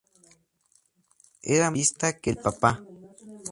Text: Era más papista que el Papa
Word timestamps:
Era 1.43 1.65
más 1.65 1.73
papista 1.73 2.19
que 2.19 2.31
el 2.31 2.37
Papa 2.37 2.83